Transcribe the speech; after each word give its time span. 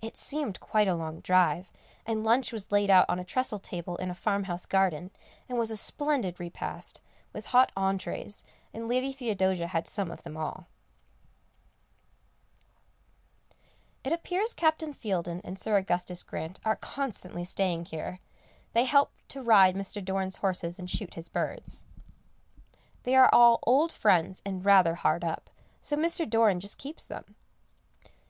It 0.00 0.16
seemed 0.16 0.58
quite 0.60 0.88
a 0.88 0.94
long 0.94 1.20
drive, 1.20 1.70
and 2.06 2.24
lunch 2.24 2.54
was 2.54 2.72
laid 2.72 2.88
out 2.88 3.04
on 3.10 3.18
a 3.18 3.22
trestle 3.22 3.58
table 3.58 3.96
in 3.98 4.08
a 4.10 4.14
farmhouse 4.14 4.64
garden, 4.64 5.10
and 5.46 5.58
was 5.58 5.70
a 5.70 5.76
splendid 5.76 6.40
repast, 6.40 7.02
with 7.34 7.44
hot 7.44 7.70
entrées, 7.76 8.44
and 8.72 8.88
Lady 8.88 9.12
Theodosia 9.12 9.66
had 9.66 9.86
some 9.86 10.10
of 10.10 10.22
them 10.22 10.38
all. 10.38 10.68
[Sidenote: 13.98 13.98
Mr. 14.00 14.02
Doran's 14.02 14.02
Philanthropy] 14.02 14.08
It 14.08 14.12
appears 14.14 14.54
Captain 14.54 14.94
Fieldin 14.94 15.40
and 15.44 15.58
Sir 15.58 15.76
Augustus 15.76 16.22
Grant 16.22 16.58
are 16.64 16.76
constantly 16.76 17.44
staying 17.44 17.84
here; 17.84 18.20
they 18.72 18.84
help 18.86 19.12
to 19.28 19.42
ride 19.42 19.74
Mr. 19.76 20.02
Doran's 20.02 20.38
horses 20.38 20.78
and 20.78 20.88
shoot 20.88 21.12
his 21.12 21.28
birds. 21.28 21.84
They 23.02 23.14
are 23.14 23.28
all 23.30 23.58
old 23.64 23.92
friends, 23.92 24.40
and 24.46 24.64
rather 24.64 24.94
hard 24.94 25.22
up, 25.22 25.50
so 25.82 25.94
Mr. 25.94 26.26
Doran 26.26 26.58
just 26.58 26.78
keeps 26.78 27.04
them. 27.04 27.34